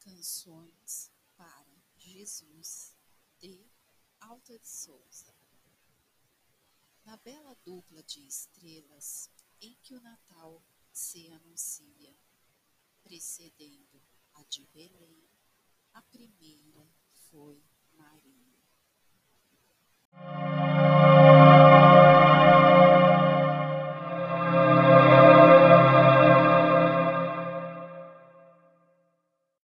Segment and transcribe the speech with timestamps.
[0.00, 2.96] Canções para Jesus
[3.38, 3.70] de
[4.18, 5.34] Alta de Souza
[7.04, 12.16] Na bela dupla de estrelas em que o Natal se anuncia,
[13.02, 15.28] precedendo a de Belém,
[15.92, 16.88] a primeira
[17.30, 17.62] foi
[17.92, 18.49] Maria.